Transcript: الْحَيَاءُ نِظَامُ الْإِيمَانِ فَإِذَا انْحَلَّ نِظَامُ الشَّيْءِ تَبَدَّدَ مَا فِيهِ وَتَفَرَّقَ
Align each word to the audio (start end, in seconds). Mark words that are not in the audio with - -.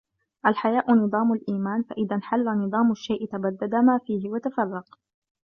الْحَيَاءُ 0.45 0.91
نِظَامُ 0.95 1.33
الْإِيمَانِ 1.33 1.83
فَإِذَا 1.83 2.15
انْحَلَّ 2.15 2.45
نِظَامُ 2.45 2.91
الشَّيْءِ 2.91 3.25
تَبَدَّدَ 3.31 3.75
مَا 3.75 3.99
فِيهِ 4.07 4.29
وَتَفَرَّقَ 4.29 4.99